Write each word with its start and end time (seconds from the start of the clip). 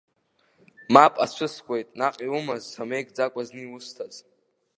Мап 0.93 1.13
ацәыскуеит, 1.23 1.87
наҟ 1.99 2.15
иумаз 2.25 2.63
самеигӡакәа 2.71 3.41
зны 3.47 3.61
иусҭаз. 3.63 4.15